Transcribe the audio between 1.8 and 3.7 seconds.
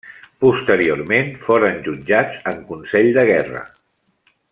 jutjats en consell de guerra.